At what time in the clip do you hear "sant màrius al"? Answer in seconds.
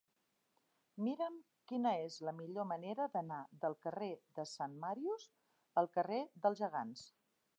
4.55-5.91